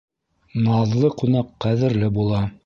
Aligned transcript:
Наҙлы 0.67 1.11
ҡунаҡ 1.21 1.53
ҡәҙерле 1.67 2.11
була. 2.17 2.43